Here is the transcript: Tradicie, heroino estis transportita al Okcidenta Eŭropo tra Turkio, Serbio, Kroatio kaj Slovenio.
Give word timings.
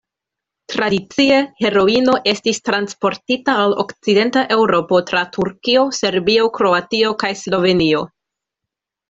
Tradicie, 0.71 1.35
heroino 1.65 2.15
estis 2.31 2.59
transportita 2.69 3.55
al 3.65 3.75
Okcidenta 3.83 4.43
Eŭropo 4.57 5.03
tra 5.11 5.23
Turkio, 5.37 5.85
Serbio, 5.99 6.49
Kroatio 6.57 7.15
kaj 7.27 7.33
Slovenio. 7.45 8.03